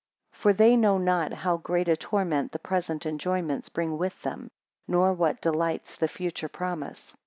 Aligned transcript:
8 0.35 0.35
For 0.39 0.53
they 0.53 0.75
know 0.75 0.97
not 0.97 1.31
how 1.31 1.57
great 1.57 1.87
a 1.87 1.95
torment 1.95 2.51
the 2.53 2.57
present 2.57 3.05
enjoyments 3.05 3.69
bring 3.69 3.99
with 3.99 4.19
them; 4.23 4.49
nor 4.87 5.13
what 5.13 5.41
delights 5.43 5.95
the 5.95 6.07
future 6.07 6.49
promise. 6.49 7.15